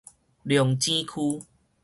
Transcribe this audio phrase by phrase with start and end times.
[0.43, 1.45] 龍井區